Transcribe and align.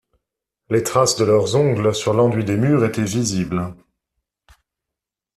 Les 0.71 0.81
traces 0.81 1.15
de 1.17 1.25
leurs 1.25 1.55
ongles 1.55 1.93
sur 1.93 2.15
l'enduit 2.15 2.43
des 2.43 2.57
murs 2.57 2.83
étaient 2.83 3.03
visibles. 3.03 3.75